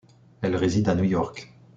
Elle 0.41 0.55
réside 0.55 0.89
à 0.89 0.95
New 0.95 1.03
York. 1.03 1.53